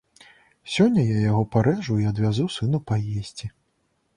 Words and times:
Сёння 0.75 1.03
я 1.09 1.17
яго 1.31 1.43
парэжу 1.55 1.99
і 2.05 2.07
адвязу 2.13 2.49
сыну 2.57 2.83
паесці. 2.93 3.53